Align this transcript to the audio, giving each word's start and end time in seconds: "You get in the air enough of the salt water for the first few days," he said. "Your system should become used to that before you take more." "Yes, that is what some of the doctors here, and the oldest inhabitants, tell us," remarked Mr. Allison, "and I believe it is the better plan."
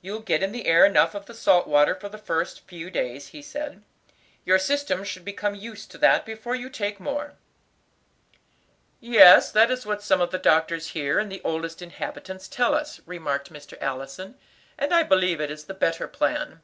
"You 0.00 0.20
get 0.20 0.44
in 0.44 0.52
the 0.52 0.66
air 0.66 0.86
enough 0.86 1.12
of 1.12 1.26
the 1.26 1.34
salt 1.34 1.66
water 1.66 1.92
for 1.96 2.08
the 2.08 2.18
first 2.18 2.68
few 2.68 2.88
days," 2.88 3.30
he 3.30 3.42
said. 3.42 3.82
"Your 4.44 4.60
system 4.60 5.02
should 5.02 5.24
become 5.24 5.56
used 5.56 5.90
to 5.90 5.98
that 5.98 6.24
before 6.24 6.54
you 6.54 6.70
take 6.70 7.00
more." 7.00 7.34
"Yes, 9.00 9.50
that 9.50 9.68
is 9.72 9.84
what 9.84 10.04
some 10.04 10.20
of 10.20 10.30
the 10.30 10.38
doctors 10.38 10.90
here, 10.90 11.18
and 11.18 11.32
the 11.32 11.42
oldest 11.42 11.82
inhabitants, 11.82 12.46
tell 12.46 12.74
us," 12.76 13.00
remarked 13.06 13.52
Mr. 13.52 13.76
Allison, 13.82 14.36
"and 14.78 14.94
I 14.94 15.02
believe 15.02 15.40
it 15.40 15.50
is 15.50 15.64
the 15.64 15.74
better 15.74 16.06
plan." 16.06 16.62